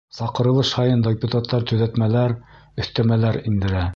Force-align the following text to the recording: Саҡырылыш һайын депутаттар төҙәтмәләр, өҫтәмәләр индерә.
Саҡырылыш 0.17 0.71
һайын 0.77 1.03
депутаттар 1.07 1.67
төҙәтмәләр, 1.73 2.35
өҫтәмәләр 2.85 3.41
индерә. 3.53 3.87